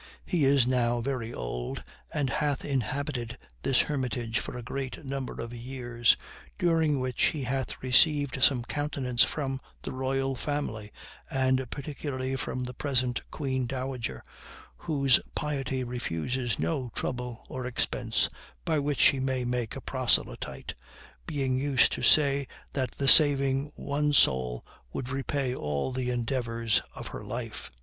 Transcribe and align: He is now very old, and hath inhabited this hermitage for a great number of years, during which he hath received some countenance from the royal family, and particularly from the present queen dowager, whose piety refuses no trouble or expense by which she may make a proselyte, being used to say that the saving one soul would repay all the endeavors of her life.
He 0.25 0.45
is 0.45 0.65
now 0.65 0.99
very 0.99 1.31
old, 1.31 1.83
and 2.11 2.31
hath 2.31 2.65
inhabited 2.65 3.37
this 3.61 3.81
hermitage 3.81 4.39
for 4.39 4.57
a 4.57 4.63
great 4.63 5.05
number 5.05 5.33
of 5.39 5.53
years, 5.53 6.17
during 6.57 6.99
which 6.99 7.25
he 7.25 7.43
hath 7.43 7.79
received 7.83 8.41
some 8.41 8.63
countenance 8.63 9.23
from 9.23 9.61
the 9.83 9.91
royal 9.91 10.33
family, 10.35 10.91
and 11.29 11.69
particularly 11.69 12.35
from 12.35 12.63
the 12.63 12.73
present 12.73 13.21
queen 13.29 13.67
dowager, 13.67 14.23
whose 14.75 15.19
piety 15.35 15.83
refuses 15.83 16.57
no 16.57 16.89
trouble 16.95 17.45
or 17.47 17.67
expense 17.67 18.27
by 18.65 18.79
which 18.79 18.99
she 18.99 19.19
may 19.19 19.45
make 19.45 19.75
a 19.75 19.81
proselyte, 19.81 20.73
being 21.27 21.55
used 21.59 21.91
to 21.91 22.01
say 22.01 22.47
that 22.73 22.89
the 22.93 23.07
saving 23.07 23.71
one 23.75 24.13
soul 24.13 24.65
would 24.91 25.09
repay 25.09 25.53
all 25.53 25.91
the 25.91 26.09
endeavors 26.09 26.81
of 26.95 27.09
her 27.09 27.23
life. 27.23 27.69